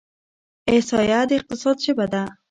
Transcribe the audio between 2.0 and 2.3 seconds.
ده.